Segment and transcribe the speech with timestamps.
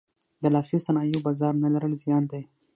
[0.41, 2.41] د لاسي صنایعو بازار نه لرل زیان دی.